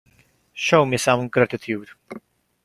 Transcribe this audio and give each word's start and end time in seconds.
Show 0.55 0.87
me 0.87 0.97
some 0.97 1.27
gratitude. 1.27 1.89